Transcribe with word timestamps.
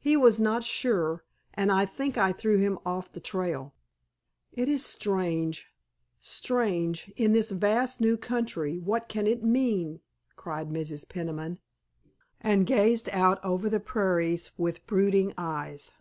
He 0.00 0.16
was 0.16 0.40
not 0.40 0.64
sure, 0.64 1.26
and 1.52 1.70
I 1.70 1.84
think 1.84 2.16
I 2.16 2.32
threw 2.32 2.56
him 2.56 2.78
off 2.86 3.12
the 3.12 3.20
trail." 3.20 3.74
"It 4.50 4.66
is 4.66 4.82
strange—strange—in 4.82 7.32
this 7.34 7.50
vast 7.50 8.00
new 8.00 8.16
country—what 8.16 9.10
can 9.10 9.26
it 9.26 9.44
mean?" 9.44 10.00
cried 10.36 10.70
Mrs. 10.70 11.06
Peniman, 11.06 11.58
and 12.40 12.66
gazed 12.66 13.10
out 13.10 13.44
over 13.44 13.68
the 13.68 13.78
prairies 13.78 14.52
with 14.56 14.86
brooding 14.86 15.34
eyes. 15.36 15.92